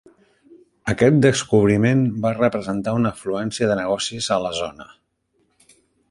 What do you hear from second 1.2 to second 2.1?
descobriment